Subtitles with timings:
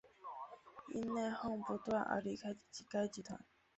[0.95, 2.55] 因内哄不断而离开
[2.89, 3.39] 该集团。